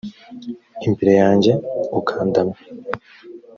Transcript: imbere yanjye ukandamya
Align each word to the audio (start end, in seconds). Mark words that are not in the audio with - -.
imbere 0.85 1.11
yanjye 1.21 1.51
ukandamya 1.99 2.57